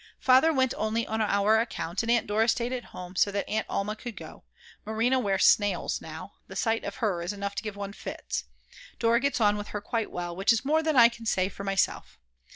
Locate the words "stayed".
2.47-2.73